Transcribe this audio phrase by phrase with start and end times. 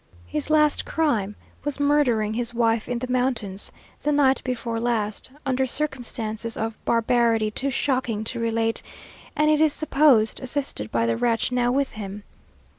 [0.25, 5.67] His last crime was murdering his wife in the mountains, the night before last, under
[5.67, 8.81] circumstances of barbarity too shocking to relate,
[9.35, 12.23] and it is supposed, assisted by the wretch now with him.